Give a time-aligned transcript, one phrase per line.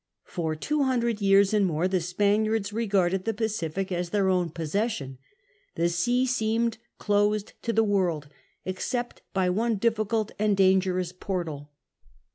[0.25, 5.19] For two hundred years and more the Spaniards regarded the Pacific as their own possession;
[5.75, 8.27] the sea seemed closed to the world,
[8.65, 11.69] except by one difficult and dangerous portal.